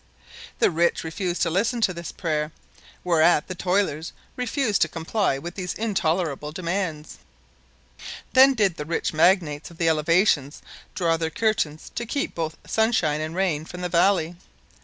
[0.57, 2.51] The rich refused to listen to this prayer,
[3.03, 7.19] whereat the toilers refused to comply with these intolerable demands.
[8.33, 10.63] Then did the rich magnates of the elevations
[10.95, 14.35] draw their curtains to keep both sunshine and rain from the valley.